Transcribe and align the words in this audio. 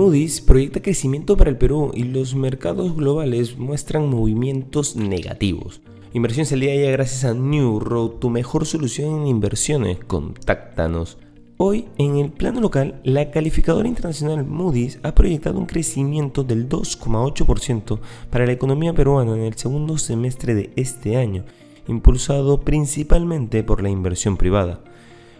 Moody's 0.00 0.40
proyecta 0.40 0.80
crecimiento 0.80 1.36
para 1.36 1.50
el 1.50 1.58
Perú 1.58 1.90
y 1.92 2.04
los 2.04 2.34
mercados 2.34 2.96
globales 2.96 3.58
muestran 3.58 4.08
movimientos 4.08 4.96
negativos. 4.96 5.82
Inversiones 6.14 6.50
al 6.54 6.60
día 6.60 6.74
ya 6.74 6.90
gracias 6.90 7.26
a 7.26 7.34
New 7.34 7.80
Road, 7.80 8.12
tu 8.12 8.30
mejor 8.30 8.64
solución 8.64 9.20
en 9.20 9.26
inversiones. 9.26 9.98
Contáctanos. 10.06 11.18
Hoy, 11.58 11.84
en 11.98 12.16
el 12.16 12.32
plano 12.32 12.62
local, 12.62 13.02
la 13.04 13.30
calificadora 13.30 13.88
internacional 13.88 14.46
Moody's 14.46 14.98
ha 15.02 15.14
proyectado 15.14 15.58
un 15.58 15.66
crecimiento 15.66 16.44
del 16.44 16.66
2,8% 16.66 17.98
para 18.30 18.46
la 18.46 18.52
economía 18.52 18.94
peruana 18.94 19.34
en 19.34 19.42
el 19.42 19.58
segundo 19.58 19.98
semestre 19.98 20.54
de 20.54 20.72
este 20.76 21.18
año, 21.18 21.44
impulsado 21.86 22.62
principalmente 22.62 23.62
por 23.64 23.82
la 23.82 23.90
inversión 23.90 24.38
privada. 24.38 24.80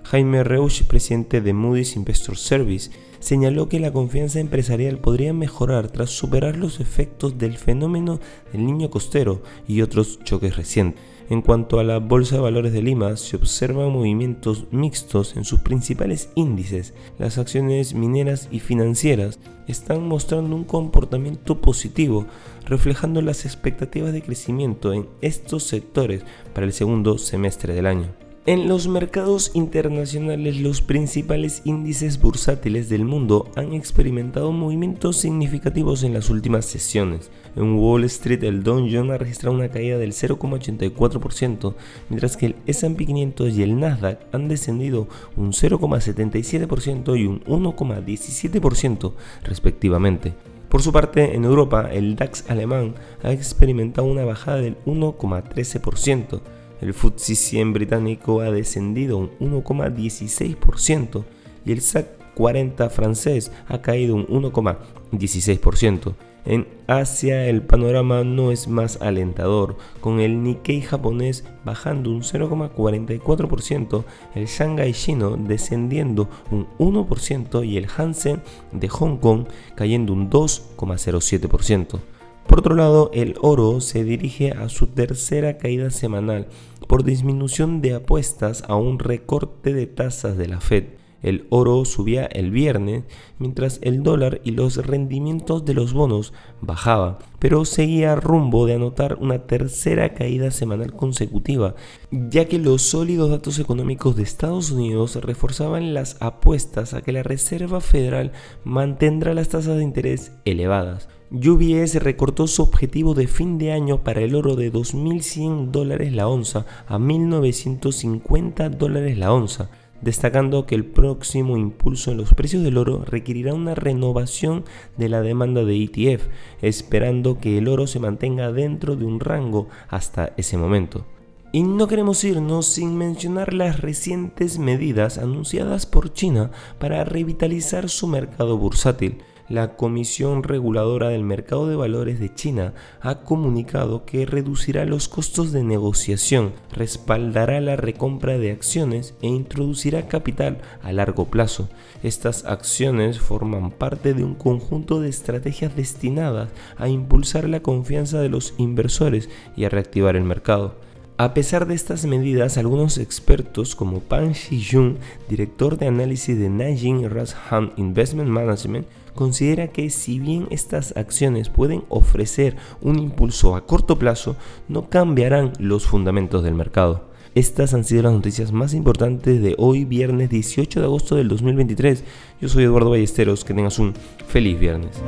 Jaime 0.05 0.43
Reusch, 0.45 0.85
presidente 0.85 1.41
de 1.41 1.53
Moody's 1.53 1.97
Investor 1.97 2.37
Service, 2.37 2.91
señaló 3.21 3.69
que 3.69 3.81
la 3.81 3.93
confianza 3.93 4.41
empresarial 4.41 4.99
podría 4.99 5.33
mejorar 5.33 5.89
tras 5.89 6.11
superar 6.11 6.57
los 6.57 6.81
efectos 6.81 7.39
del 7.39 7.57
fenómeno 7.59 8.19
del 8.53 8.67
niño 8.67 8.91
costero 8.91 9.43
y 9.69 9.83
otros 9.83 10.19
choques 10.25 10.57
recientes. 10.57 11.03
En 11.29 11.43
cuanto 11.43 11.79
a 11.79 11.85
la 11.85 11.99
Bolsa 11.99 12.35
de 12.35 12.43
Valores 12.43 12.73
de 12.73 12.83
Lima, 12.83 13.17
se 13.17 13.37
observan 13.37 13.93
movimientos 13.93 14.67
mixtos 14.73 15.37
en 15.37 15.45
sus 15.45 15.61
principales 15.61 16.31
índices. 16.35 16.93
Las 17.19 17.39
acciones 17.39 17.95
mineras 17.95 18.49
y 18.51 18.59
financieras 18.59 19.39
están 19.69 20.09
mostrando 20.09 20.57
un 20.57 20.65
comportamiento 20.65 21.61
positivo, 21.61 22.27
reflejando 22.67 23.23
las 23.23 23.45
expectativas 23.45 24.13
de 24.13 24.23
crecimiento 24.23 24.93
en 24.93 25.07
estos 25.21 25.63
sectores 25.63 26.25
para 26.53 26.67
el 26.67 26.73
segundo 26.73 27.17
semestre 27.17 27.75
del 27.75 27.87
año. 27.87 28.30
En 28.47 28.69
los 28.69 28.89
mercados 28.89 29.51
internacionales 29.53 30.59
los 30.63 30.81
principales 30.81 31.61
índices 31.67 32.19
bursátiles 32.19 32.89
del 32.89 33.05
mundo 33.05 33.51
han 33.55 33.75
experimentado 33.75 34.51
movimientos 34.51 35.19
significativos 35.19 36.05
en 36.05 36.15
las 36.15 36.31
últimas 36.31 36.65
sesiones. 36.65 37.31
En 37.55 37.75
Wall 37.75 38.05
Street 38.05 38.43
el 38.45 38.63
Dow 38.63 38.79
Jones 38.91 39.11
ha 39.11 39.19
registrado 39.19 39.55
una 39.55 39.69
caída 39.69 39.99
del 39.99 40.13
0,84%, 40.13 41.75
mientras 42.09 42.39
que 42.39 42.47
el 42.47 42.57
S&P 42.67 43.05
500 43.05 43.53
y 43.59 43.63
el 43.63 43.79
Nasdaq 43.79 44.19
han 44.33 44.49
descendido 44.49 45.07
un 45.37 45.53
0,77% 45.53 47.21
y 47.21 47.27
un 47.27 47.45
1,17% 47.45 49.13
respectivamente. 49.45 50.33
Por 50.71 50.81
su 50.81 50.93
parte, 50.93 51.35
en 51.35 51.45
Europa, 51.45 51.91
el 51.93 52.17
DAX 52.17 52.49
alemán 52.49 52.95
ha 53.23 53.33
experimentado 53.33 54.07
una 54.07 54.25
bajada 54.25 54.63
del 54.63 54.79
1,13%, 54.87 56.41
el 56.81 56.95
FTSE 56.95 57.35
100 57.35 57.73
británico 57.73 58.41
ha 58.41 58.51
descendido 58.51 59.19
un 59.19 59.31
1,16% 59.41 61.25
y 61.65 61.73
el 61.73 61.81
SAC 61.81 62.07
40 62.35 62.89
francés 62.91 63.53
ha 63.69 63.83
caído 63.83 64.15
un 64.15 64.27
1,16%. 64.27 66.15
En 66.47 66.67
Asia 66.87 67.47
el 67.49 67.63
panorama 67.63 68.25
no 68.25 68.51
es 68.51 68.67
más 68.67 69.03
alentador, 69.03 69.77
con 70.01 70.21
el 70.21 70.43
Nikkei 70.43 70.81
japonés 70.81 71.45
bajando 71.65 72.11
un 72.11 72.23
0,44%, 72.23 74.05
el 74.35 74.47
Shanghai 74.47 74.93
chino 74.95 75.37
descendiendo 75.37 76.31
un 76.51 76.67
1% 76.79 77.67
y 77.67 77.77
el 77.77 77.89
Hansen 77.95 78.43
de 78.73 78.89
Hong 78.89 79.19
Kong 79.19 79.45
cayendo 79.75 80.15
un 80.15 80.31
2,07%. 80.31 82.01
Por 82.47 82.59
otro 82.59 82.75
lado, 82.75 83.11
el 83.15 83.37
oro 83.43 83.81
se 83.81 84.03
dirige 84.03 84.51
a 84.51 84.69
su 84.69 84.89
tercera 84.89 85.59
caída 85.59 85.91
semanal 85.91 86.49
por 86.91 87.05
disminución 87.05 87.83
de 87.83 87.95
apuestas 87.95 88.65
a 88.67 88.75
un 88.75 88.99
recorte 88.99 89.73
de 89.73 89.87
tasas 89.87 90.37
de 90.37 90.49
la 90.49 90.61
Fed. 90.61 90.87
El 91.23 91.47
oro 91.49 91.85
subía 91.85 92.25
el 92.25 92.51
viernes, 92.51 93.05
mientras 93.39 93.79
el 93.83 94.03
dólar 94.03 94.41
y 94.43 94.51
los 94.51 94.85
rendimientos 94.85 95.65
de 95.65 95.75
los 95.75 95.93
bonos 95.93 96.33
bajaba, 96.61 97.21
pero 97.39 97.65
seguía 97.65 98.17
rumbo 98.17 98.67
de 98.67 98.75
anotar 98.75 99.19
una 99.21 99.47
tercera 99.47 100.15
caída 100.15 100.51
semanal 100.51 100.93
consecutiva, 100.93 101.77
ya 102.11 102.47
que 102.47 102.59
los 102.59 102.83
sólidos 102.83 103.31
datos 103.31 103.61
económicos 103.61 104.17
de 104.17 104.25
Estados 104.25 104.73
Unidos 104.73 105.15
reforzaban 105.15 105.95
las 105.95 106.21
apuestas 106.21 106.93
a 106.93 107.03
que 107.03 107.13
la 107.13 107.23
Reserva 107.23 107.81
Federal 107.81 108.33
mantendrá 108.65 109.33
las 109.33 109.49
tasas 109.49 109.77
de 109.77 109.85
interés 109.85 110.33
elevadas. 110.45 111.09
UBS 111.33 111.95
recortó 112.03 112.49
su 112.49 112.61
objetivo 112.61 113.15
de 113.15 113.29
fin 113.29 113.57
de 113.57 113.71
año 113.71 114.03
para 114.03 114.21
el 114.21 114.35
oro 114.35 114.57
de 114.57 114.73
2.100 114.73 115.71
dólares 115.71 116.13
la 116.13 116.27
onza 116.27 116.67
a 116.89 116.99
1.950 116.99 118.69
dólares 118.71 119.17
la 119.17 119.33
onza, 119.33 119.71
destacando 120.03 120.67
que 120.67 120.75
el 120.75 120.85
próximo 120.85 121.57
impulso 121.57 122.11
en 122.11 122.17
los 122.17 122.35
precios 122.35 122.65
del 122.65 122.79
oro 122.79 123.05
requerirá 123.05 123.55
una 123.55 123.77
renovación 123.77 124.65
de 124.97 125.09
la 125.09 125.23
demanda 125.23 125.63
de 125.63 125.77
ETF, 125.85 126.27
esperando 126.63 127.39
que 127.39 127.59
el 127.59 127.69
oro 127.69 127.87
se 127.87 128.01
mantenga 128.01 128.51
dentro 128.51 128.97
de 128.97 129.05
un 129.05 129.21
rango 129.21 129.69
hasta 129.89 130.33
ese 130.37 130.59
momento. 130.59 131.07
Y 131.53 131.63
no 131.63 131.87
queremos 131.87 132.25
irnos 132.25 132.67
sin 132.67 132.97
mencionar 132.97 133.55
las 133.55 133.81
recientes 133.81 134.59
medidas 134.59 135.17
anunciadas 135.17 135.87
por 135.87 136.13
China 136.13 136.51
para 136.81 137.05
revitalizar 137.05 137.89
su 137.89 138.09
mercado 138.09 138.59
bursátil 138.59 139.19
la 139.51 139.77
Comisión 139.77 140.45
Reguladora 140.45 141.09
del 141.09 141.25
Mercado 141.25 141.69
de 141.69 141.75
Valores 141.75 142.21
de 142.21 142.33
China 142.33 142.73
ha 143.01 143.23
comunicado 143.23 144.07
que 144.07 144.25
reducirá 144.25 144.85
los 144.87 145.09
costos 145.09 145.51
de 145.51 145.65
negociación, 145.65 146.53
respaldará 146.73 147.61
la 147.61 147.75
recompra 147.75 148.39
de 148.39 148.53
acciones 148.53 149.15
e 149.21 149.27
introducirá 149.27 150.07
capital 150.07 150.59
a 150.83 150.93
largo 150.93 151.27
plazo. 151.27 151.69
Estas 152.05 152.45
acciones 152.45 153.19
forman 153.19 153.73
parte 153.73 154.15
de 154.15 154.23
un 154.23 154.37
conjunto 154.37 155.01
de 155.01 155.09
estrategias 155.09 155.75
destinadas 155.75 156.51
a 156.79 156.89
impulsar 156.89 157.49
la 157.49 157.61
confianza 157.61 158.21
de 158.21 158.29
los 158.29 158.55
inversores 158.57 159.29
y 159.57 159.65
a 159.65 159.69
reactivar 159.69 160.15
el 160.15 160.25
mercado. 160.25 160.77
A 161.21 161.35
pesar 161.35 161.67
de 161.67 161.75
estas 161.75 162.07
medidas, 162.07 162.57
algunos 162.57 162.97
expertos 162.97 163.77
como 163.77 164.01
Pan 164.01 164.33
Shijun, 164.33 164.97
director 165.29 165.77
de 165.77 165.87
análisis 165.87 166.39
de 166.39 166.49
Nanjing 166.49 167.11
Rasham 167.11 167.73
Investment 167.77 168.31
Management, 168.31 168.87
considera 169.15 169.69
que 169.69 169.91
si 169.91 170.19
bien 170.19 170.47
estas 170.51 170.97
acciones 170.97 171.51
pueden 171.51 171.83
ofrecer 171.91 172.57
un 172.81 172.99
impulso 172.99 173.55
a 173.55 173.67
corto 173.67 173.99
plazo, 173.99 174.35
no 174.67 174.89
cambiarán 174.89 175.53
los 175.59 175.87
fundamentos 175.87 176.43
del 176.43 176.55
mercado. 176.55 177.11
Estas 177.35 177.75
han 177.75 177.85
sido 177.85 178.05
las 178.05 178.15
noticias 178.15 178.51
más 178.51 178.73
importantes 178.73 179.43
de 179.43 179.55
hoy, 179.59 179.85
viernes 179.85 180.31
18 180.31 180.81
de 180.81 180.87
agosto 180.87 181.17
del 181.17 181.29
2023. 181.29 182.03
Yo 182.41 182.49
soy 182.49 182.65
Eduardo 182.65 182.89
Ballesteros, 182.89 183.45
que 183.45 183.53
tengas 183.53 183.79
un 183.79 183.93
feliz 184.27 184.59
viernes. 184.59 185.03